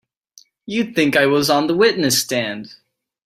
[0.65, 2.73] You'd think I was on the witness stand!